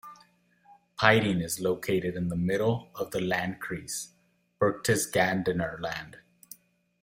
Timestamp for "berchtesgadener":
4.59-5.79